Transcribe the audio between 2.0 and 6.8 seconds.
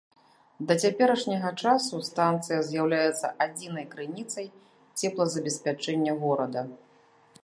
станцыя з'яўляецца адзінай крыніцай цеплазабеспячэння горада.